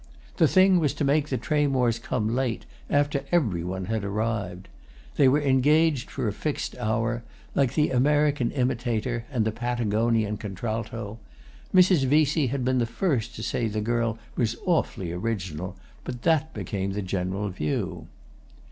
[0.37, 4.67] The thing was to make the Tramores come late, after every one had arrived.
[5.15, 7.21] They were engaged for a fixed hour,
[7.53, 11.19] like the American imitator and the Patagonian contralto.
[11.71, 12.05] Mrs.
[12.05, 16.93] Vesey had been the first to say the girl was awfully original, but that became
[16.93, 18.07] the general view.